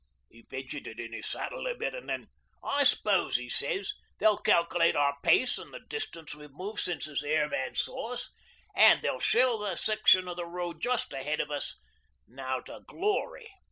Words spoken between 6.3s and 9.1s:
we've moved since this airman saw us, an'